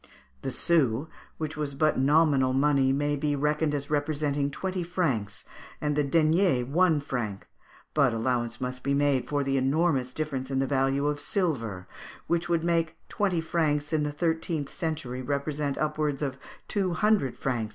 The 0.41 0.49
sou, 0.51 1.09
which 1.37 1.55
was 1.55 1.75
but 1.75 1.99
nominal 1.99 2.53
money, 2.53 2.91
may 2.91 3.15
be 3.15 3.35
reckoned 3.35 3.75
as 3.75 3.91
representing 3.91 4.49
twenty 4.49 4.81
francs, 4.81 5.45
and 5.79 5.95
the 5.95 6.03
denier 6.03 6.65
one 6.65 6.99
franc, 6.99 7.45
but 7.93 8.11
allowance 8.11 8.59
must 8.59 8.81
be 8.81 8.95
made 8.95 9.27
for 9.27 9.43
the 9.43 9.57
enormous 9.57 10.11
difference 10.11 10.49
in 10.49 10.57
the 10.57 10.65
value 10.65 11.05
of 11.05 11.19
silver, 11.19 11.87
which 12.25 12.49
would 12.49 12.63
make 12.63 12.97
twenty 13.09 13.41
francs 13.41 13.93
in 13.93 14.01
the 14.01 14.11
thirteenth 14.11 14.69
century 14.73 15.21
represent 15.21 15.77
upwards 15.77 16.23
of 16.23 16.39
two 16.67 16.93
hundred 16.93 17.35
francs 17.35 17.35
of 17.37 17.41
present 17.41 17.41
currency. 17.43 17.69